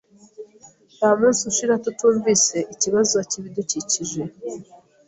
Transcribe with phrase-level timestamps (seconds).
[0.97, 4.21] Ntamunsi ushira tutumvise ikibazo cyibidukikije.